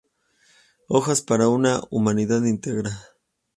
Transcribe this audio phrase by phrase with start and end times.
[0.87, 2.89] Hojas para una humanidad íntegra.